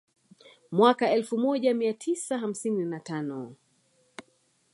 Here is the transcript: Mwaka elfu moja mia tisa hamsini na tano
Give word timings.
Mwaka 0.71 1.11
elfu 1.11 1.37
moja 1.37 1.73
mia 1.73 1.93
tisa 1.93 2.37
hamsini 2.37 2.85
na 2.85 2.99
tano 2.99 3.55